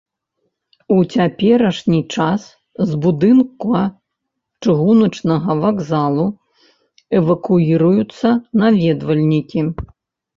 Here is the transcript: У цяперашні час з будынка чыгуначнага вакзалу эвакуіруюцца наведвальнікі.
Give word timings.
У 0.93 0.95
цяперашні 1.15 1.97
час 2.13 2.45
з 2.91 2.95
будынка 3.03 3.81
чыгуначнага 4.67 5.57
вакзалу 5.65 6.25
эвакуіруюцца 7.21 8.27
наведвальнікі. 8.63 9.59